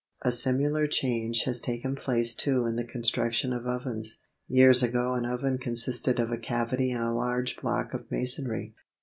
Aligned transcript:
A 0.23 0.31
similar 0.31 0.87
change 0.87 1.43
has 1.43 1.59
taken 1.59 1.95
place 1.95 2.33
too 2.33 2.65
in 2.65 2.75
the 2.75 2.83
construction 2.83 3.53
of 3.53 3.67
ovens. 3.67 4.17
Years 4.47 4.81
ago 4.81 5.13
an 5.13 5.27
oven 5.27 5.59
consisted 5.59 6.19
of 6.19 6.31
a 6.31 6.37
cavity 6.39 6.89
in 6.89 7.01
a 7.01 7.13
large 7.15 7.55
block 7.57 7.93
of 7.93 8.09
masonry. 8.09 8.73